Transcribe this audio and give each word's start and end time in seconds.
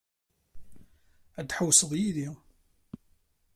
Ad 1.39 1.47
tḥewwseḍ 1.47 1.91
yid-i? 1.99 2.29